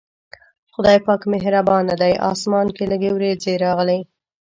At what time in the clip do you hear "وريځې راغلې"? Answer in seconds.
3.13-3.99